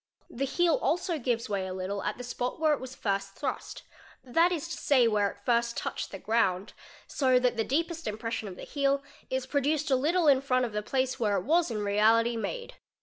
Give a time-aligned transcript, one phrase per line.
[0.31, 3.83] The heel also gives way a little t the spot where it was first thrust,
[4.23, 6.73] that is to say, where it first touched 6 ground,
[7.05, 10.81] so that the deepest impression of the heel is produced a little il of the
[10.81, 12.77] place where it was in reality made.